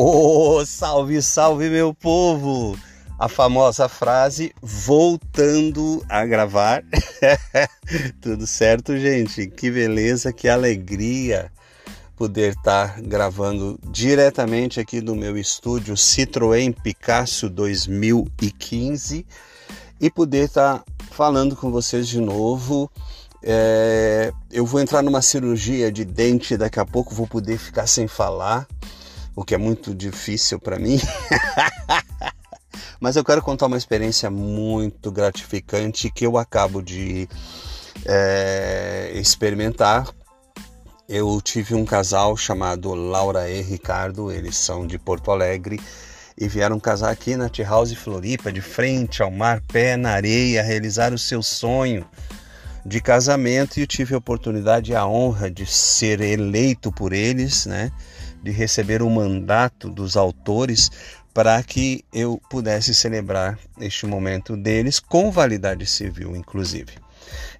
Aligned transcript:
Oh, 0.00 0.64
salve, 0.64 1.20
salve, 1.20 1.68
meu 1.68 1.92
povo! 1.92 2.78
A 3.18 3.28
famosa 3.28 3.88
frase 3.88 4.54
voltando 4.62 6.04
a 6.08 6.24
gravar. 6.24 6.84
Tudo 8.22 8.46
certo, 8.46 8.96
gente? 8.96 9.48
Que 9.48 9.68
beleza, 9.72 10.32
que 10.32 10.48
alegria 10.48 11.50
poder 12.16 12.50
estar 12.50 12.94
tá 12.94 13.00
gravando 13.00 13.76
diretamente 13.90 14.78
aqui 14.78 15.00
do 15.00 15.16
meu 15.16 15.36
estúdio 15.36 15.96
Citroën 15.96 16.72
Picasso 16.80 17.50
2015 17.50 19.26
e 20.00 20.10
poder 20.10 20.44
estar 20.44 20.78
tá 20.78 20.84
falando 21.10 21.56
com 21.56 21.72
vocês 21.72 22.06
de 22.06 22.20
novo. 22.20 22.88
É, 23.42 24.32
eu 24.52 24.64
vou 24.64 24.80
entrar 24.80 25.02
numa 25.02 25.22
cirurgia 25.22 25.90
de 25.90 26.04
dente 26.04 26.56
daqui 26.56 26.78
a 26.78 26.86
pouco, 26.86 27.12
vou 27.12 27.26
poder 27.26 27.58
ficar 27.58 27.88
sem 27.88 28.06
falar 28.06 28.64
o 29.38 29.44
que 29.44 29.54
é 29.54 29.58
muito 29.58 29.94
difícil 29.94 30.58
para 30.58 30.80
mim. 30.80 31.00
Mas 32.98 33.14
eu 33.14 33.22
quero 33.22 33.40
contar 33.40 33.66
uma 33.66 33.76
experiência 33.76 34.28
muito 34.28 35.12
gratificante 35.12 36.10
que 36.10 36.26
eu 36.26 36.36
acabo 36.36 36.82
de 36.82 37.28
é, 38.04 39.12
experimentar. 39.14 40.08
Eu 41.08 41.40
tive 41.40 41.76
um 41.76 41.84
casal 41.84 42.36
chamado 42.36 42.92
Laura 42.96 43.48
e 43.48 43.62
Ricardo, 43.62 44.32
eles 44.32 44.56
são 44.56 44.84
de 44.84 44.98
Porto 44.98 45.30
Alegre 45.30 45.80
e 46.36 46.48
vieram 46.48 46.80
casar 46.80 47.10
aqui 47.12 47.36
na 47.36 47.48
Tea 47.48 47.64
House 47.64 47.92
Floripa, 47.92 48.50
de 48.50 48.60
frente 48.60 49.22
ao 49.22 49.30
mar, 49.30 49.62
pé 49.68 49.96
na 49.96 50.10
areia, 50.10 50.64
realizar 50.64 51.12
o 51.12 51.18
seu 51.18 51.44
sonho 51.44 52.04
de 52.84 53.00
casamento 53.00 53.78
e 53.78 53.82
eu 53.82 53.86
tive 53.86 54.16
a 54.16 54.18
oportunidade 54.18 54.90
e 54.90 54.96
a 54.96 55.06
honra 55.06 55.48
de 55.48 55.64
ser 55.64 56.20
eleito 56.20 56.90
por 56.90 57.12
eles, 57.12 57.66
né? 57.66 57.92
De 58.42 58.50
receber 58.50 59.02
o 59.02 59.10
mandato 59.10 59.88
dos 59.88 60.16
autores 60.16 60.90
para 61.32 61.62
que 61.62 62.04
eu 62.12 62.40
pudesse 62.50 62.94
celebrar 62.94 63.58
este 63.80 64.06
momento 64.06 64.56
deles 64.56 64.98
com 64.98 65.30
validade 65.30 65.86
civil, 65.86 66.34
inclusive. 66.34 66.92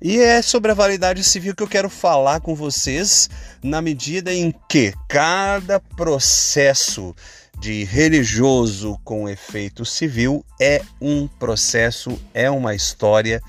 E 0.00 0.18
é 0.18 0.40
sobre 0.42 0.70
a 0.70 0.74
validade 0.74 1.22
civil 1.22 1.54
que 1.54 1.62
eu 1.62 1.68
quero 1.68 1.90
falar 1.90 2.40
com 2.40 2.54
vocês, 2.54 3.28
na 3.62 3.82
medida 3.82 4.32
em 4.32 4.54
que 4.68 4.92
cada 5.08 5.78
processo 5.80 7.14
de 7.58 7.84
religioso 7.84 8.98
com 9.04 9.28
efeito 9.28 9.84
civil 9.84 10.44
é 10.60 10.80
um 11.00 11.26
processo, 11.26 12.18
é 12.32 12.48
uma 12.50 12.74
história 12.74 13.42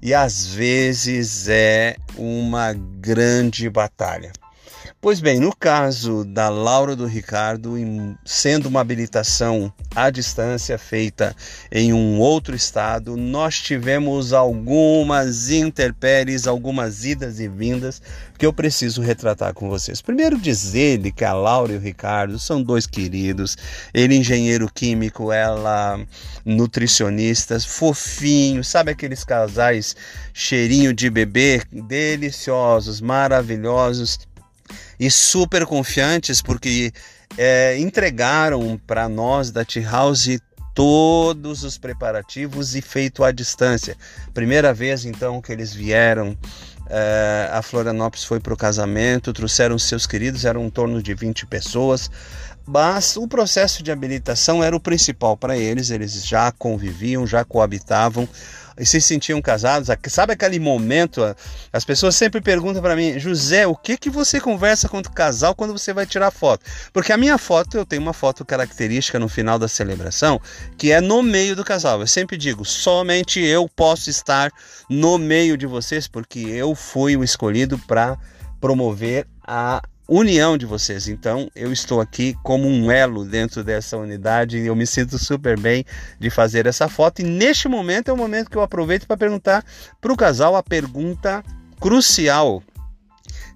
e 0.00 0.14
às 0.14 0.46
vezes 0.46 1.48
é 1.48 1.96
uma 2.16 2.72
grande 2.72 3.68
batalha. 3.68 4.32
Pois 4.98 5.20
bem, 5.20 5.38
no 5.38 5.54
caso 5.54 6.24
da 6.24 6.48
Laura 6.48 6.96
do 6.96 7.06
Ricardo, 7.06 7.74
sendo 8.24 8.66
uma 8.66 8.80
habilitação 8.80 9.72
à 9.94 10.08
distância 10.10 10.78
feita 10.78 11.36
em 11.70 11.92
um 11.92 12.18
outro 12.18 12.56
estado, 12.56 13.14
nós 13.14 13.60
tivemos 13.60 14.32
algumas 14.32 15.50
interpéries, 15.50 16.46
algumas 16.46 17.04
idas 17.04 17.38
e 17.38 17.46
vindas 17.46 18.00
que 18.38 18.44
eu 18.44 18.52
preciso 18.52 19.02
retratar 19.02 19.52
com 19.52 19.68
vocês. 19.68 20.00
Primeiro 20.00 20.38
dizer-lhe 20.38 21.12
que 21.12 21.24
a 21.24 21.34
Laura 21.34 21.74
e 21.74 21.76
o 21.76 21.80
Ricardo 21.80 22.38
são 22.38 22.62
dois 22.62 22.86
queridos, 22.86 23.56
ele 23.92 24.16
engenheiro 24.16 24.68
químico, 24.72 25.30
ela 25.30 26.00
nutricionista, 26.44 27.60
fofinho, 27.60 28.64
sabe 28.64 28.92
aqueles 28.92 29.22
casais 29.22 29.94
cheirinho 30.32 30.92
de 30.92 31.10
bebê, 31.10 31.62
deliciosos, 31.70 33.00
maravilhosos 33.00 34.18
e 34.98 35.10
super 35.10 35.66
confiantes 35.66 36.40
porque 36.40 36.92
é, 37.36 37.78
entregaram 37.78 38.80
para 38.86 39.08
nós 39.08 39.50
da 39.50 39.64
Tea 39.64 39.88
House 39.88 40.38
todos 40.74 41.64
os 41.64 41.78
preparativos 41.78 42.74
e 42.74 42.82
feito 42.82 43.24
à 43.24 43.32
distância. 43.32 43.96
Primeira 44.34 44.74
vez 44.74 45.04
então 45.04 45.40
que 45.40 45.50
eles 45.50 45.72
vieram 45.72 46.36
é, 46.88 47.48
a 47.52 47.62
Florianópolis 47.62 48.24
foi 48.24 48.38
para 48.38 48.54
o 48.54 48.56
casamento, 48.56 49.32
trouxeram 49.32 49.78
seus 49.78 50.06
queridos, 50.06 50.44
eram 50.44 50.64
em 50.64 50.70
torno 50.70 51.02
de 51.02 51.14
20 51.14 51.46
pessoas, 51.46 52.10
mas 52.64 53.16
o 53.16 53.26
processo 53.26 53.82
de 53.82 53.90
habilitação 53.90 54.62
era 54.62 54.74
o 54.74 54.80
principal 54.80 55.36
para 55.36 55.56
eles, 55.56 55.90
eles 55.90 56.24
já 56.24 56.52
conviviam, 56.52 57.26
já 57.26 57.44
coabitavam 57.44 58.28
se 58.84 59.00
sentiam 59.00 59.40
casados. 59.40 59.88
Sabe 60.08 60.32
aquele 60.32 60.58
momento? 60.58 61.22
As 61.72 61.84
pessoas 61.84 62.14
sempre 62.14 62.40
perguntam 62.40 62.82
para 62.82 62.96
mim, 62.96 63.18
José, 63.18 63.66
o 63.66 63.74
que 63.74 63.96
que 63.96 64.10
você 64.10 64.40
conversa 64.40 64.88
com 64.88 64.98
o 64.98 65.10
casal 65.10 65.54
quando 65.54 65.72
você 65.72 65.92
vai 65.92 66.06
tirar 66.06 66.30
foto? 66.30 66.64
Porque 66.92 67.12
a 67.12 67.16
minha 67.16 67.38
foto, 67.38 67.76
eu 67.76 67.86
tenho 67.86 68.02
uma 68.02 68.12
foto 68.12 68.44
característica 68.44 69.18
no 69.18 69.28
final 69.28 69.58
da 69.58 69.68
celebração, 69.68 70.40
que 70.76 70.92
é 70.92 71.00
no 71.00 71.22
meio 71.22 71.56
do 71.56 71.64
casal. 71.64 72.00
Eu 72.00 72.06
sempre 72.06 72.36
digo, 72.36 72.64
somente 72.64 73.40
eu 73.40 73.68
posso 73.68 74.10
estar 74.10 74.50
no 74.88 75.18
meio 75.18 75.56
de 75.56 75.66
vocês, 75.66 76.06
porque 76.06 76.40
eu 76.40 76.74
fui 76.74 77.16
o 77.16 77.24
escolhido 77.24 77.78
para 77.78 78.18
promover 78.60 79.26
a 79.46 79.82
união 80.08 80.56
de 80.56 80.64
vocês. 80.66 81.08
Então, 81.08 81.50
eu 81.54 81.72
estou 81.72 82.00
aqui 82.00 82.36
como 82.42 82.68
um 82.68 82.90
elo 82.90 83.24
dentro 83.24 83.64
dessa 83.64 83.96
unidade 83.96 84.58
e 84.58 84.66
eu 84.66 84.76
me 84.76 84.86
sinto 84.86 85.18
super 85.18 85.58
bem 85.58 85.84
de 86.18 86.30
fazer 86.30 86.66
essa 86.66 86.88
foto. 86.88 87.20
E 87.20 87.24
neste 87.24 87.68
momento 87.68 88.08
é 88.08 88.12
o 88.12 88.16
momento 88.16 88.50
que 88.50 88.56
eu 88.56 88.62
aproveito 88.62 89.06
para 89.06 89.16
perguntar 89.16 89.64
para 90.00 90.12
o 90.12 90.16
casal 90.16 90.54
a 90.54 90.62
pergunta 90.62 91.42
crucial 91.80 92.62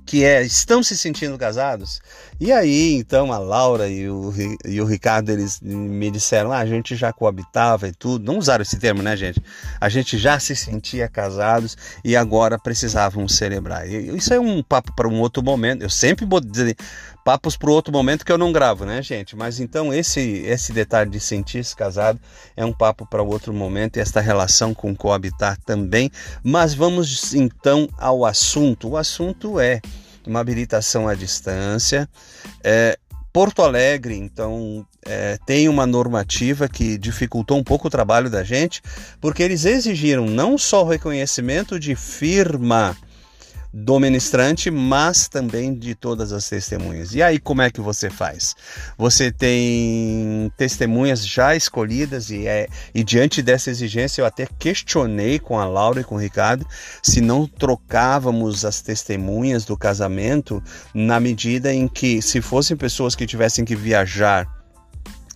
que 0.06 0.24
é 0.24 0.42
estão 0.42 0.82
se 0.82 0.96
sentindo 0.96 1.36
casados? 1.38 2.00
E 2.38 2.50
aí, 2.50 2.94
então, 2.94 3.32
a 3.32 3.38
Laura 3.38 3.88
e 3.88 4.08
o, 4.08 4.32
e 4.64 4.80
o 4.80 4.84
Ricardo, 4.84 5.30
eles 5.30 5.60
me 5.60 6.10
disseram, 6.10 6.52
ah, 6.52 6.58
a 6.58 6.66
gente 6.66 6.96
já 6.96 7.12
coabitava 7.12 7.86
e 7.88 7.92
tudo, 7.92 8.24
não 8.24 8.38
usaram 8.38 8.62
esse 8.62 8.78
termo, 8.78 9.02
né, 9.02 9.16
gente? 9.16 9.42
A 9.80 9.88
gente 9.88 10.16
já 10.16 10.38
se 10.38 10.56
sentia 10.56 11.08
casados 11.08 11.76
e 12.02 12.16
agora 12.16 12.58
precisavam 12.58 13.28
celebrar. 13.28 13.86
E 13.88 14.16
isso 14.16 14.32
é 14.32 14.40
um 14.40 14.62
papo 14.62 14.94
para 14.94 15.08
um 15.08 15.20
outro 15.20 15.42
momento, 15.42 15.82
eu 15.82 15.90
sempre 15.90 16.24
vou 16.24 16.40
dizer 16.40 16.76
papos 17.24 17.56
para 17.56 17.70
outro 17.70 17.92
momento 17.92 18.24
que 18.24 18.32
eu 18.32 18.38
não 18.38 18.52
gravo, 18.52 18.84
né, 18.84 19.02
gente? 19.02 19.36
Mas 19.36 19.60
então 19.60 19.92
esse 19.92 20.20
esse 20.20 20.72
detalhe 20.72 21.10
de 21.10 21.20
sentir-se 21.20 21.76
casado 21.76 22.18
é 22.56 22.64
um 22.64 22.72
papo 22.72 23.06
para 23.06 23.22
outro 23.22 23.52
momento 23.52 23.96
e 23.96 24.00
esta 24.00 24.20
relação 24.20 24.74
com 24.74 24.94
coabitar 24.94 25.58
também. 25.64 26.10
Mas 26.42 26.74
vamos 26.74 27.34
então 27.34 27.88
ao 27.98 28.24
assunto. 28.24 28.88
O 28.88 28.96
assunto 28.96 29.60
é 29.60 29.80
uma 30.30 30.40
habilitação 30.40 31.08
à 31.08 31.14
distância. 31.14 32.08
É, 32.64 32.96
Porto 33.32 33.62
Alegre, 33.62 34.16
então, 34.16 34.86
é, 35.04 35.38
tem 35.44 35.68
uma 35.68 35.86
normativa 35.86 36.68
que 36.68 36.96
dificultou 36.96 37.58
um 37.58 37.64
pouco 37.64 37.88
o 37.88 37.90
trabalho 37.90 38.30
da 38.30 38.42
gente, 38.42 38.80
porque 39.20 39.42
eles 39.42 39.64
exigiram 39.64 40.26
não 40.26 40.56
só 40.56 40.84
o 40.84 40.88
reconhecimento 40.88 41.78
de 41.78 41.94
firma 41.94 42.96
do 43.72 44.00
ministrante, 44.00 44.70
mas 44.70 45.28
também 45.28 45.74
de 45.74 45.94
todas 45.94 46.32
as 46.32 46.48
testemunhas. 46.48 47.14
E 47.14 47.22
aí, 47.22 47.38
como 47.38 47.62
é 47.62 47.70
que 47.70 47.80
você 47.80 48.10
faz? 48.10 48.54
Você 48.98 49.30
tem 49.30 50.50
testemunhas 50.56 51.26
já 51.26 51.54
escolhidas, 51.54 52.30
e, 52.30 52.46
é, 52.46 52.68
e 52.94 53.04
diante 53.04 53.42
dessa 53.42 53.70
exigência, 53.70 54.22
eu 54.22 54.26
até 54.26 54.46
questionei 54.58 55.38
com 55.38 55.58
a 55.58 55.64
Laura 55.64 56.00
e 56.00 56.04
com 56.04 56.16
o 56.16 56.18
Ricardo 56.18 56.66
se 57.02 57.20
não 57.20 57.46
trocávamos 57.46 58.64
as 58.64 58.80
testemunhas 58.80 59.64
do 59.64 59.76
casamento 59.76 60.62
na 60.92 61.20
medida 61.20 61.72
em 61.72 61.86
que, 61.86 62.20
se 62.20 62.40
fossem 62.40 62.76
pessoas 62.76 63.14
que 63.14 63.26
tivessem 63.26 63.64
que 63.64 63.76
viajar 63.76 64.59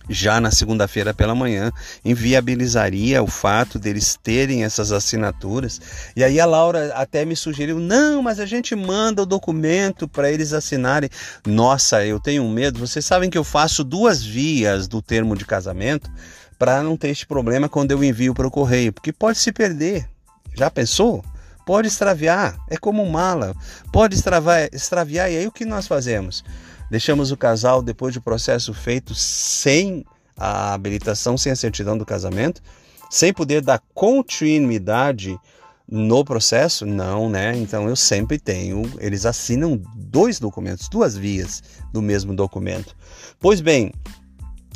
já 0.09 0.39
na 0.39 0.51
segunda-feira 0.51 1.13
pela 1.13 1.35
manhã, 1.35 1.71
inviabilizaria 2.03 3.23
o 3.23 3.27
fato 3.27 3.79
deles 3.79 4.17
terem 4.21 4.63
essas 4.63 4.91
assinaturas. 4.91 5.81
E 6.15 6.23
aí 6.23 6.39
a 6.39 6.45
Laura 6.45 6.93
até 6.95 7.25
me 7.25 7.35
sugeriu: 7.35 7.79
não, 7.79 8.21
mas 8.21 8.39
a 8.39 8.45
gente 8.45 8.75
manda 8.75 9.23
o 9.23 9.25
documento 9.25 10.07
para 10.07 10.31
eles 10.31 10.53
assinarem. 10.53 11.09
Nossa, 11.45 12.05
eu 12.05 12.19
tenho 12.19 12.47
medo. 12.49 12.79
Vocês 12.79 13.05
sabem 13.05 13.29
que 13.29 13.37
eu 13.37 13.43
faço 13.43 13.83
duas 13.83 14.23
vias 14.23 14.87
do 14.87 15.01
termo 15.01 15.35
de 15.35 15.45
casamento. 15.45 16.09
para 16.57 16.81
não 16.81 16.95
ter 16.95 17.09
este 17.09 17.27
problema 17.27 17.67
quando 17.67 17.91
eu 17.91 18.03
envio 18.03 18.33
para 18.33 18.47
o 18.47 18.51
correio, 18.51 18.93
porque 18.93 19.11
pode 19.11 19.37
se 19.37 19.51
perder. 19.51 20.07
Já 20.55 20.71
pensou? 20.71 21.23
Pode 21.65 21.87
extraviar, 21.87 22.55
é 22.69 22.77
como 22.77 23.05
mala, 23.09 23.55
pode 23.91 24.15
extraviar, 24.15 24.69
extraviar. 24.71 25.31
E 25.31 25.37
aí 25.37 25.47
o 25.47 25.51
que 25.51 25.65
nós 25.65 25.87
fazemos? 25.87 26.43
Deixamos 26.89 27.31
o 27.31 27.37
casal, 27.37 27.81
depois 27.81 28.13
do 28.13 28.21
processo 28.21 28.73
feito, 28.73 29.13
sem 29.15 30.05
a 30.37 30.73
habilitação, 30.73 31.37
sem 31.37 31.51
a 31.51 31.55
certidão 31.55 31.97
do 31.97 32.05
casamento, 32.05 32.61
sem 33.09 33.33
poder 33.33 33.61
dar 33.61 33.81
continuidade 33.93 35.39
no 35.87 36.23
processo? 36.25 36.85
Não, 36.85 37.29
né? 37.29 37.55
Então 37.55 37.87
eu 37.87 37.95
sempre 37.95 38.39
tenho, 38.39 38.83
eles 38.99 39.25
assinam 39.25 39.81
dois 39.95 40.39
documentos, 40.39 40.89
duas 40.89 41.15
vias 41.15 41.63
do 41.93 42.01
mesmo 42.01 42.35
documento. 42.35 42.95
Pois 43.39 43.61
bem, 43.61 43.91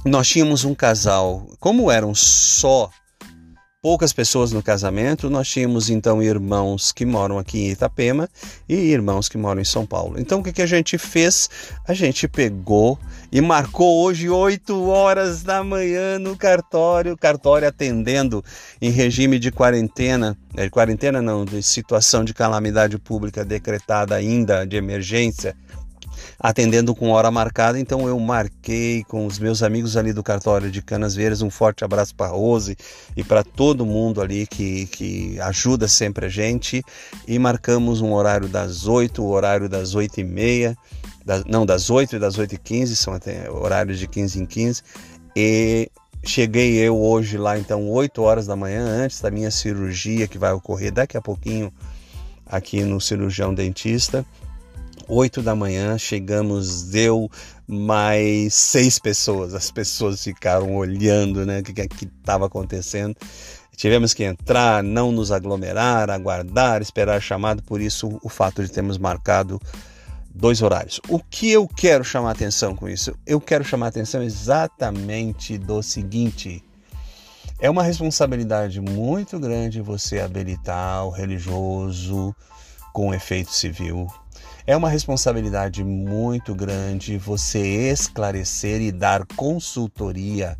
nós 0.05 0.27
tínhamos 0.27 0.63
um 0.63 0.73
casal, 0.73 1.47
como 1.59 1.91
eram 1.91 2.15
só 2.15 2.89
poucas 3.81 4.11
pessoas 4.11 4.51
no 4.51 4.61
casamento, 4.61 5.29
nós 5.29 5.47
tínhamos 5.47 5.89
então 5.89 6.21
irmãos 6.21 6.91
que 6.91 7.05
moram 7.05 7.39
aqui 7.39 7.59
em 7.59 7.69
Itapema 7.69 8.27
e 8.67 8.75
irmãos 8.75 9.29
que 9.29 9.37
moram 9.37 9.61
em 9.61 9.65
São 9.65 9.85
Paulo. 9.85 10.19
Então 10.19 10.39
o 10.39 10.43
que, 10.43 10.51
que 10.51 10.61
a 10.61 10.65
gente 10.65 10.97
fez? 10.97 11.49
A 11.87 11.93
gente 11.93 12.27
pegou 12.27 12.99
e 13.31 13.39
marcou 13.39 14.03
hoje 14.03 14.29
8 14.29 14.85
horas 14.89 15.43
da 15.43 15.63
manhã 15.63 16.19
no 16.19 16.35
cartório, 16.35 17.15
cartório 17.15 17.69
atendendo 17.69 18.43
em 18.81 18.89
regime 18.91 19.39
de 19.39 19.49
quarentena, 19.49 20.37
de 20.53 20.61
é, 20.61 20.69
quarentena 20.69 21.21
não, 21.21 21.45
de 21.45 21.63
situação 21.63 22.25
de 22.25 22.33
calamidade 22.33 22.97
pública 22.97 23.45
decretada 23.45 24.13
ainda 24.13 24.65
de 24.65 24.75
emergência 24.75 25.55
atendendo 26.39 26.95
com 26.95 27.09
hora 27.09 27.29
marcada, 27.29 27.77
então 27.77 28.07
eu 28.07 28.17
marquei 28.17 29.03
com 29.03 29.25
os 29.25 29.37
meus 29.37 29.61
amigos 29.61 29.97
ali 29.97 30.13
do 30.13 30.23
cartório 30.23 30.71
de 30.71 30.81
Canas 30.81 31.13
Verdes. 31.13 31.41
Um 31.41 31.49
forte 31.49 31.83
abraço 31.83 32.15
para 32.15 32.31
Rose 32.31 32.77
e 33.15 33.23
para 33.23 33.43
todo 33.43 33.85
mundo 33.85 34.21
ali 34.21 34.47
que, 34.47 34.85
que 34.87 35.39
ajuda 35.41 35.87
sempre 35.87 36.27
a 36.27 36.29
gente. 36.29 36.81
E 37.27 37.37
marcamos 37.37 37.99
um 37.99 38.13
horário 38.13 38.47
das 38.47 38.87
8, 38.87 39.21
o 39.21 39.29
horário 39.29 39.67
das 39.67 39.95
8 39.95 40.21
e 40.21 40.23
meia, 40.23 40.77
das, 41.25 41.43
não, 41.43 41.65
das 41.65 41.89
8 41.89 42.15
e 42.15 42.19
das 42.19 42.37
8 42.37 42.55
e 42.55 42.57
15, 42.57 42.95
são 42.95 43.13
até 43.13 43.51
horários 43.51 43.99
de 43.99 44.07
15 44.07 44.41
em 44.41 44.45
15. 44.45 44.81
E 45.35 45.91
cheguei 46.23 46.77
eu 46.77 46.97
hoje 46.97 47.37
lá, 47.37 47.59
então, 47.59 47.89
8 47.89 48.21
horas 48.21 48.47
da 48.47 48.55
manhã, 48.55 48.85
antes 48.85 49.19
da 49.19 49.29
minha 49.29 49.51
cirurgia 49.51 50.27
que 50.27 50.37
vai 50.37 50.53
ocorrer 50.53 50.93
daqui 50.93 51.17
a 51.17 51.21
pouquinho 51.21 51.71
aqui 52.45 52.81
no 52.83 52.99
cirurgião 53.01 53.53
dentista. 53.53 54.25
8 55.09 55.41
da 55.41 55.55
manhã, 55.55 55.97
chegamos, 55.97 56.83
deu 56.83 57.29
mais 57.67 58.53
seis 58.53 58.99
pessoas. 58.99 59.55
As 59.55 59.71
pessoas 59.71 60.23
ficaram 60.23 60.75
olhando 60.75 61.47
né, 61.47 61.59
o 61.59 61.63
que 61.63 61.81
estava 62.05 62.45
acontecendo. 62.45 63.15
Tivemos 63.75 64.13
que 64.13 64.23
entrar, 64.23 64.83
não 64.83 65.11
nos 65.11 65.31
aglomerar, 65.31 66.11
aguardar, 66.11 66.81
esperar 66.81 67.19
chamado, 67.19 67.63
por 67.63 67.81
isso 67.81 68.19
o 68.21 68.29
fato 68.29 68.63
de 68.63 68.71
termos 68.71 68.99
marcado 68.99 69.59
dois 70.29 70.61
horários. 70.61 71.01
O 71.09 71.17
que 71.17 71.49
eu 71.49 71.67
quero 71.67 72.03
chamar 72.03 72.31
atenção 72.31 72.75
com 72.75 72.87
isso? 72.87 73.15
Eu 73.25 73.41
quero 73.41 73.63
chamar 73.63 73.87
atenção 73.87 74.21
exatamente 74.21 75.57
do 75.57 75.81
seguinte: 75.81 76.63
é 77.59 77.69
uma 77.69 77.81
responsabilidade 77.81 78.79
muito 78.79 79.39
grande 79.39 79.81
você 79.81 80.19
habilitar 80.19 81.05
o 81.05 81.09
religioso 81.09 82.35
com 82.93 83.13
efeito 83.13 83.51
civil 83.51 84.07
é 84.69 84.77
uma 84.77 84.87
responsabilidade 84.87 85.83
muito 85.83 86.53
grande 86.53 87.17
você 87.17 87.89
esclarecer 87.89 88.79
e 88.79 88.91
dar 88.91 89.25
consultoria 89.35 90.55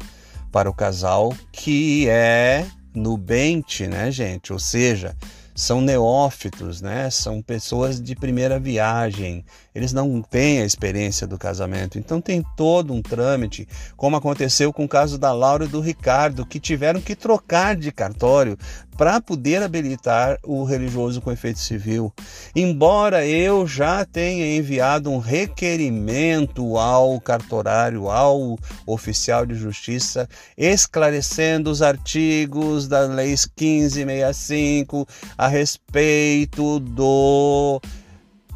para 0.51 0.67
o 0.67 0.73
casal 0.73 1.31
que 1.51 2.09
é 2.09 2.65
nubente, 2.91 3.85
né, 3.85 4.09
gente? 4.09 4.51
Ou 4.51 4.57
seja, 4.57 5.15
são 5.53 5.79
neófitos, 5.79 6.81
né? 6.81 7.09
São 7.11 7.39
pessoas 7.39 8.01
de 8.01 8.15
primeira 8.15 8.59
viagem. 8.59 9.45
Eles 9.75 9.93
não 9.93 10.23
têm 10.23 10.61
a 10.61 10.65
experiência 10.65 11.27
do 11.27 11.37
casamento. 11.37 11.99
Então 11.99 12.19
tem 12.19 12.43
todo 12.57 12.93
um 12.93 13.03
trâmite, 13.03 13.67
como 13.95 14.15
aconteceu 14.15 14.73
com 14.73 14.85
o 14.85 14.89
caso 14.89 15.19
da 15.19 15.31
Laura 15.31 15.65
e 15.65 15.67
do 15.67 15.81
Ricardo, 15.81 16.47
que 16.47 16.59
tiveram 16.59 16.99
que 16.99 17.15
trocar 17.15 17.75
de 17.75 17.91
cartório 17.91 18.57
para 18.99 19.21
poder 19.21 19.63
habilitar 19.63 20.37
o 20.43 20.65
religioso 20.65 21.21
com 21.21 21.31
efeito 21.31 21.59
civil. 21.59 22.13
Embora 22.53 23.25
eu 23.25 23.65
já 23.65 24.03
tenha 24.03 24.57
enviado 24.57 25.09
um 25.09 25.19
requerimento 25.19 26.77
ao 26.77 27.17
cartorário, 27.21 28.09
ao 28.09 28.59
oficial 28.85 29.45
de 29.45 29.55
justiça, 29.55 30.27
esclarecendo 30.57 31.71
os 31.71 31.81
artigos 31.81 32.89
da 32.89 33.05
Lei 33.05 33.29
1565 33.29 35.07
a 35.37 35.47
respeito 35.47 36.81
do 36.81 37.79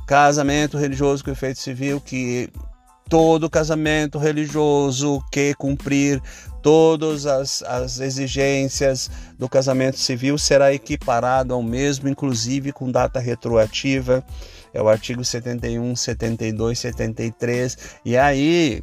casamento 0.05 0.77
religioso 0.77 1.23
com 1.23 1.31
efeito 1.31 1.59
civil, 1.59 2.01
que 2.01 2.49
todo 3.07 3.49
casamento 3.49 4.17
religioso 4.17 5.23
que 5.31 5.53
cumprir 5.53 6.21
todas 6.63 7.25
as, 7.25 7.61
as 7.61 7.99
exigências 7.99 9.11
do 9.37 9.49
casamento 9.49 9.99
civil 9.99 10.37
será 10.37 10.73
equiparado 10.73 11.53
ao 11.53 11.61
mesmo, 11.61 12.07
inclusive 12.07 12.71
com 12.71 12.89
data 12.89 13.19
retroativa. 13.19 14.25
É 14.73 14.81
o 14.81 14.87
artigo 14.87 15.23
71, 15.23 15.95
72, 15.95 16.79
73. 16.79 17.77
E 18.03 18.17
aí, 18.17 18.81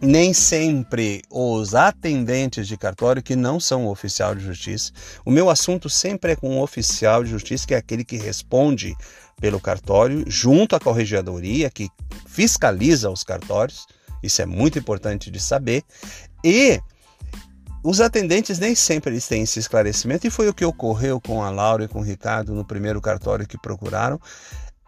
nem 0.00 0.32
sempre 0.32 1.22
os 1.28 1.74
atendentes 1.74 2.68
de 2.68 2.76
cartório 2.76 3.22
que 3.22 3.34
não 3.34 3.58
são 3.58 3.88
oficial 3.88 4.34
de 4.34 4.44
justiça. 4.44 4.92
O 5.24 5.30
meu 5.30 5.50
assunto 5.50 5.90
sempre 5.90 6.32
é 6.32 6.36
com 6.36 6.56
o 6.56 6.62
oficial 6.62 7.24
de 7.24 7.30
justiça, 7.30 7.66
que 7.66 7.74
é 7.74 7.78
aquele 7.78 8.04
que 8.04 8.16
responde 8.16 8.94
pelo 9.40 9.60
cartório, 9.60 10.24
junto 10.26 10.76
à 10.76 10.80
corregedoria, 10.80 11.68
que 11.68 11.90
fiscaliza 12.26 13.10
os 13.10 13.24
cartórios. 13.24 13.86
Isso 14.26 14.42
é 14.42 14.46
muito 14.46 14.78
importante 14.78 15.30
de 15.30 15.40
saber. 15.40 15.82
E 16.44 16.80
os 17.82 18.00
atendentes 18.00 18.58
nem 18.58 18.74
sempre 18.74 19.12
eles 19.12 19.28
têm 19.28 19.42
esse 19.42 19.58
esclarecimento, 19.58 20.26
e 20.26 20.30
foi 20.30 20.48
o 20.48 20.54
que 20.54 20.64
ocorreu 20.64 21.20
com 21.20 21.42
a 21.42 21.50
Laura 21.50 21.84
e 21.84 21.88
com 21.88 22.00
o 22.00 22.02
Ricardo 22.02 22.52
no 22.52 22.64
primeiro 22.64 23.00
cartório 23.00 23.46
que 23.46 23.56
procuraram, 23.56 24.20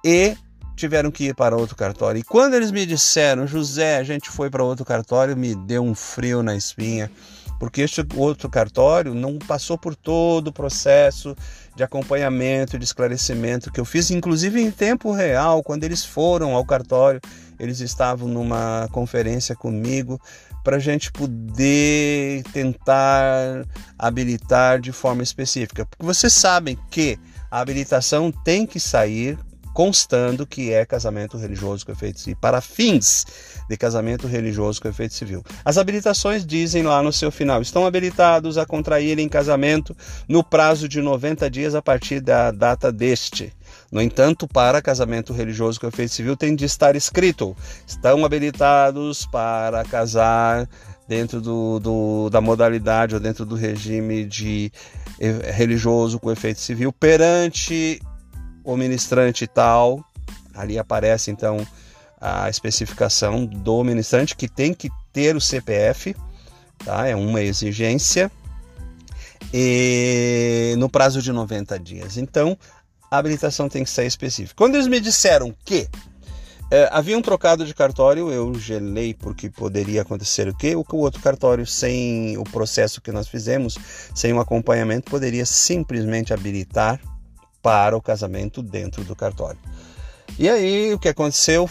e 0.04 0.36
tiveram 0.74 1.10
que 1.10 1.26
ir 1.26 1.34
para 1.34 1.56
outro 1.56 1.76
cartório. 1.76 2.18
E 2.20 2.22
quando 2.22 2.54
eles 2.54 2.70
me 2.70 2.86
disseram, 2.86 3.46
José, 3.46 3.98
a 3.98 4.04
gente 4.04 4.30
foi 4.30 4.48
para 4.48 4.64
outro 4.64 4.84
cartório, 4.84 5.36
me 5.36 5.54
deu 5.54 5.82
um 5.82 5.94
frio 5.94 6.42
na 6.42 6.54
espinha, 6.54 7.10
porque 7.58 7.82
este 7.82 8.04
outro 8.14 8.48
cartório 8.48 9.14
não 9.14 9.38
passou 9.38 9.76
por 9.76 9.94
todo 9.94 10.48
o 10.48 10.52
processo 10.52 11.36
de 11.74 11.82
acompanhamento, 11.82 12.78
de 12.78 12.84
esclarecimento 12.84 13.70
que 13.72 13.80
eu 13.80 13.84
fiz, 13.84 14.10
inclusive 14.10 14.60
em 14.60 14.70
tempo 14.70 15.12
real, 15.12 15.62
quando 15.62 15.84
eles 15.84 16.04
foram 16.04 16.54
ao 16.54 16.64
cartório, 16.64 17.20
eles 17.58 17.80
estavam 17.80 18.28
numa 18.28 18.88
conferência 18.92 19.54
comigo 19.54 20.20
para 20.62 20.76
a 20.76 20.80
gente 20.80 21.10
poder 21.10 22.42
tentar 22.52 23.64
habilitar 23.98 24.80
de 24.80 24.92
forma 24.92 25.22
específica. 25.22 25.86
Porque 25.86 26.04
vocês 26.04 26.32
sabem 26.32 26.78
que 26.90 27.18
a 27.50 27.60
habilitação 27.60 28.30
tem 28.30 28.66
que 28.66 28.78
sair 28.78 29.38
constando 29.78 30.44
que 30.44 30.72
é 30.72 30.84
casamento 30.84 31.38
religioso 31.38 31.86
com 31.86 31.92
efeito 31.92 32.18
civil, 32.18 32.36
para 32.40 32.60
fins 32.60 33.24
de 33.70 33.76
casamento 33.76 34.26
religioso 34.26 34.82
com 34.82 34.88
efeito 34.88 35.14
civil. 35.14 35.40
As 35.64 35.78
habilitações 35.78 36.44
dizem 36.44 36.82
lá 36.82 37.00
no 37.00 37.12
seu 37.12 37.30
final: 37.30 37.62
estão 37.62 37.86
habilitados 37.86 38.58
a 38.58 38.66
contraírem 38.66 39.28
casamento 39.28 39.96
no 40.28 40.42
prazo 40.42 40.88
de 40.88 41.00
90 41.00 41.48
dias 41.48 41.76
a 41.76 41.80
partir 41.80 42.18
da 42.18 42.50
data 42.50 42.90
deste. 42.90 43.52
No 43.92 44.02
entanto, 44.02 44.48
para 44.48 44.82
casamento 44.82 45.32
religioso 45.32 45.78
com 45.78 45.86
efeito 45.86 46.12
civil 46.12 46.36
tem 46.36 46.56
de 46.56 46.64
estar 46.64 46.96
escrito: 46.96 47.56
estão 47.86 48.24
habilitados 48.24 49.26
para 49.26 49.84
casar 49.84 50.68
dentro 51.06 51.40
do, 51.40 51.78
do, 51.78 52.30
da 52.30 52.40
modalidade 52.40 53.14
ou 53.14 53.20
dentro 53.20 53.46
do 53.46 53.54
regime 53.54 54.24
de 54.24 54.72
eh, 55.20 55.52
religioso 55.52 56.18
com 56.18 56.32
efeito 56.32 56.58
civil 56.58 56.92
perante 56.92 58.02
o 58.72 58.76
ministrante 58.76 59.46
tal. 59.46 60.04
Ali 60.54 60.78
aparece 60.78 61.30
então 61.30 61.66
a 62.20 62.50
especificação 62.50 63.46
do 63.46 63.82
ministrante 63.82 64.36
que 64.36 64.48
tem 64.48 64.74
que 64.74 64.90
ter 65.12 65.34
o 65.34 65.40
CPF, 65.40 66.14
tá? 66.84 67.06
É 67.06 67.16
uma 67.16 67.40
exigência. 67.40 68.30
E 69.54 70.74
no 70.76 70.90
prazo 70.90 71.22
de 71.22 71.32
90 71.32 71.78
dias. 71.78 72.18
Então, 72.18 72.58
a 73.10 73.16
habilitação 73.16 73.68
tem 73.68 73.84
que 73.84 73.88
ser 73.88 74.04
específica. 74.04 74.54
Quando 74.56 74.74
eles 74.74 74.86
me 74.86 75.00
disseram 75.00 75.54
que 75.64 75.88
é, 76.70 76.86
havia 76.92 77.16
um 77.16 77.22
trocado 77.22 77.64
de 77.64 77.72
cartório, 77.72 78.30
eu 78.30 78.52
gelei 78.56 79.14
porque 79.14 79.48
poderia 79.48 80.02
acontecer 80.02 80.46
o 80.48 80.54
quê? 80.54 80.76
O 80.76 80.84
que 80.84 80.94
o 80.94 80.98
outro 80.98 81.22
cartório, 81.22 81.64
sem 81.64 82.36
o 82.36 82.44
processo 82.44 83.00
que 83.00 83.12
nós 83.12 83.28
fizemos, 83.28 83.78
sem 84.14 84.34
o 84.34 84.40
acompanhamento, 84.40 85.10
poderia 85.10 85.46
simplesmente 85.46 86.34
habilitar 86.34 87.00
para 87.62 87.96
o 87.96 88.02
casamento 88.02 88.62
dentro 88.62 89.04
do 89.04 89.16
cartório. 89.16 89.58
E 90.38 90.48
aí 90.48 90.92
o 90.92 90.98
que 90.98 91.08
aconteceu? 91.08 91.68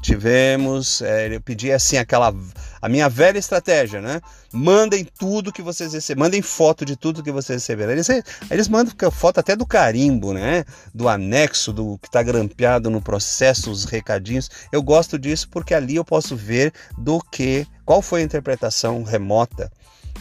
tivemos, 0.00 1.02
é, 1.02 1.34
eu 1.34 1.40
pedi 1.40 1.72
assim 1.72 1.96
aquela 1.96 2.34
a 2.80 2.88
minha 2.88 3.08
velha 3.08 3.38
estratégia, 3.38 4.00
né? 4.00 4.20
Mandem 4.52 5.04
tudo 5.04 5.52
que 5.52 5.60
vocês 5.60 5.92
receberam, 5.92 6.24
mandem 6.24 6.40
foto 6.40 6.84
de 6.84 6.96
tudo 6.96 7.22
que 7.22 7.32
vocês 7.32 7.60
receberam. 7.60 7.92
Eles, 7.92 8.08
eles 8.50 8.68
mandam 8.68 8.94
foto 9.10 9.40
até 9.40 9.56
do 9.56 9.66
carimbo, 9.66 10.32
né? 10.32 10.64
Do 10.94 11.08
anexo, 11.08 11.72
do 11.72 11.98
que 11.98 12.08
está 12.08 12.22
grampeado 12.22 12.88
no 12.88 13.02
processo, 13.02 13.70
os 13.70 13.84
recadinhos. 13.84 14.48
Eu 14.70 14.82
gosto 14.82 15.18
disso 15.18 15.48
porque 15.50 15.74
ali 15.74 15.96
eu 15.96 16.04
posso 16.04 16.36
ver 16.36 16.72
do 16.96 17.20
que, 17.20 17.66
qual 17.84 18.00
foi 18.00 18.20
a 18.20 18.24
interpretação 18.24 19.02
remota 19.02 19.70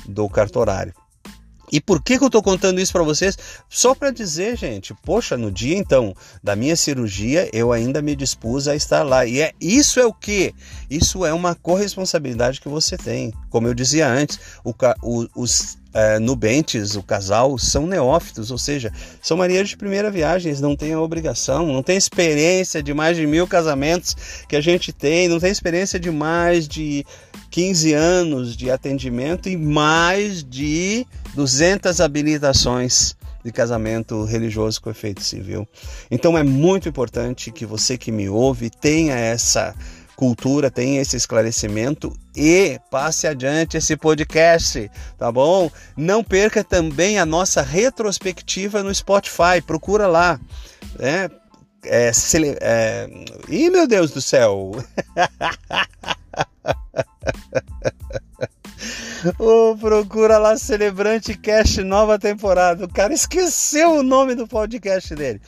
do 0.08 0.28
cartorário. 0.28 0.94
E 1.72 1.82
por 1.82 2.02
que, 2.02 2.18
que 2.18 2.24
eu 2.24 2.28
estou 2.28 2.42
contando 2.42 2.80
isso 2.80 2.94
para 2.94 3.04
vocês? 3.04 3.38
Só 3.70 3.94
para 3.94 4.12
dizer, 4.12 4.58
gente, 4.58 4.94
poxa, 5.04 5.36
no 5.36 5.52
dia 5.52 5.78
então 5.78 6.16
da 6.42 6.56
minha 6.56 6.76
cirurgia 6.76 7.50
eu 7.52 7.74
ainda 7.74 8.02
me 8.02 8.16
dispus 8.16 8.68
a 8.68 8.76
estar 8.76 9.04
lá. 9.04 9.26
E 9.26 9.42
é 9.42 9.52
isso 9.60 10.00
é 10.00 10.06
o 10.06 10.14
que? 10.14 10.54
Isso 10.90 11.26
é 11.26 11.34
uma 11.34 11.56
corresponsabilidade 11.56 12.62
que 12.62 12.70
você 12.70 12.96
tem. 12.96 13.34
Como 13.50 13.68
eu 13.68 13.74
dizia 13.74 14.08
antes, 14.08 14.40
o, 14.64 14.74
o, 15.04 15.28
os 15.36 15.78
é, 15.98 16.20
nubentes, 16.20 16.96
o 16.96 17.02
casal, 17.02 17.58
são 17.58 17.88
neófitos, 17.88 18.52
ou 18.52 18.58
seja, 18.60 18.94
são 19.20 19.36
marinheiros 19.36 19.72
de 19.72 19.78
primeira 19.78 20.12
viagem, 20.12 20.52
eles 20.52 20.62
não 20.62 20.76
têm 20.76 20.94
a 20.94 21.02
obrigação, 21.02 21.66
não 21.66 21.82
têm 21.82 21.98
experiência 21.98 22.84
de 22.84 22.94
mais 22.94 23.18
de 23.18 23.26
mil 23.26 23.48
casamentos 23.48 24.16
que 24.48 24.56
a 24.56 24.62
gente 24.62 24.94
tem, 24.94 25.28
não 25.28 25.40
tem 25.40 25.52
experiência 25.52 26.00
de 26.00 26.12
mais 26.12 26.68
de 26.68 27.04
15 27.50 27.94
anos 27.94 28.56
de 28.56 28.70
atendimento 28.70 29.50
e 29.50 29.58
mais 29.58 30.44
de 30.44 31.04
200 31.34 32.00
habilitações 32.00 33.16
de 33.44 33.52
casamento 33.52 34.24
religioso 34.24 34.80
com 34.80 34.92
efeito 34.92 35.24
civil. 35.24 35.68
Então 36.12 36.38
é 36.38 36.44
muito 36.44 36.88
importante 36.88 37.50
que 37.50 37.66
você 37.66 37.98
que 37.98 38.12
me 38.12 38.30
ouve 38.30 38.70
tenha 38.70 39.16
essa 39.16 39.74
cultura, 40.18 40.72
tenha 40.72 41.00
esse 41.00 41.16
esclarecimento 41.16 42.12
e 42.36 42.80
passe 42.90 43.28
adiante 43.28 43.78
esse 43.78 43.96
podcast, 43.96 44.90
tá 45.16 45.32
bom? 45.32 45.72
Não 45.96 46.24
perca 46.24 46.64
também 46.64 47.20
a 47.20 47.26
nossa 47.26 47.62
retrospectiva 47.62 48.82
no 48.82 48.94
Spotify, 48.94 49.62
procura 49.66 50.08
lá, 50.08 50.40
né? 50.98 51.30
É, 51.86 52.12
é... 52.60 53.10
Ih, 53.48 53.70
meu 53.70 53.88
Deus 53.88 54.12
do 54.12 54.22
céu! 54.22 54.72
Oh, 59.40 59.76
procura 59.80 60.38
lá 60.38 60.56
Celebrante 60.58 61.36
Cast 61.36 61.84
nova 61.84 62.20
temporada. 62.20 62.86
O 62.86 62.88
cara 62.88 63.14
esqueceu 63.14 63.96
o 63.96 64.04
nome 64.04 64.36
do 64.36 64.48
podcast 64.48 65.16
dele. 65.16 65.42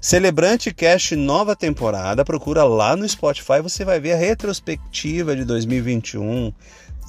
Celebrante 0.00 0.72
Cast 0.72 1.16
nova 1.16 1.56
temporada. 1.56 2.24
Procura 2.24 2.62
lá 2.62 2.94
no 2.94 3.08
Spotify, 3.08 3.60
você 3.60 3.84
vai 3.84 3.98
ver 3.98 4.12
a 4.12 4.16
retrospectiva 4.16 5.34
de 5.34 5.44
2021 5.44 6.52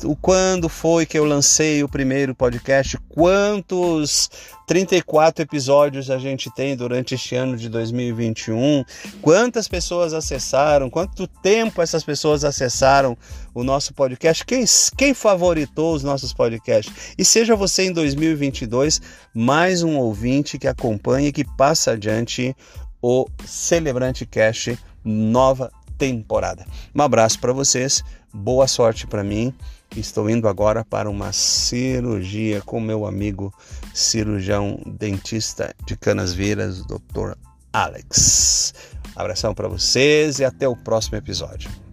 o 0.03 0.15
quando 0.15 0.70
foi 0.70 1.06
que 1.06 1.18
eu 1.18 1.25
lancei 1.25 1.84
o 1.84 1.89
primeiro 1.89 2.34
podcast, 2.34 2.98
quantos 3.10 4.29
34 4.68 5.44
episódios 5.44 6.10
a 6.12 6.18
gente 6.18 6.53
tem 6.53 6.75
durante 6.75 7.15
este 7.15 7.36
ano 7.36 7.58
de 7.58 7.68
2021, 7.70 8.84
quantas 9.22 9.68
pessoas 9.68 10.13
acessaram, 10.13 10.89
quanto 10.89 11.27
tempo 11.27 11.82
essas 11.82 12.03
pessoas 12.03 12.44
acessaram 12.44 13.18
o 13.53 13.63
nosso 13.63 13.94
podcast, 13.94 14.46
quem, 14.46 14.63
quem 14.98 15.13
favoritou 15.13 15.96
os 15.96 16.03
nossos 16.03 16.34
podcasts. 16.34 16.94
E 17.18 17.25
seja 17.25 17.56
você 17.56 17.84
em 17.84 17.91
2022 17.91 19.01
mais 19.34 19.84
um 19.84 19.98
ouvinte 19.98 20.58
que 20.58 20.68
acompanha 20.68 21.29
e 21.29 21.34
que 21.34 21.44
passa 21.44 21.91
adiante 21.91 22.56
o 23.01 23.27
Celebrante 23.46 24.25
Cast 24.25 24.77
nova 25.03 25.72
temporada. 26.00 26.65
Um 26.96 27.01
abraço 27.03 27.39
para 27.39 27.53
vocês, 27.53 28.03
boa 28.34 28.68
sorte 28.68 29.06
para 29.06 29.24
mim 29.24 29.53
Estou 29.96 30.29
indo 30.29 30.48
agora 30.48 30.86
para 30.86 31.10
uma 31.10 31.34
cirurgia 31.34 32.62
com 32.62 32.79
meu 32.79 33.08
amigo 33.08 33.53
cirurgião 33.94 34.79
dentista 34.86 35.75
de 35.86 35.98
Canasvieiras, 35.98 36.86
Dr. 36.86 37.34
Alex. 37.74 38.74
Abração 39.15 39.53
para 39.53 39.68
vocês 39.68 40.39
e 40.39 40.46
até 40.46 40.68
o 40.68 40.75
próximo 40.75 41.18
episódio. 41.18 41.88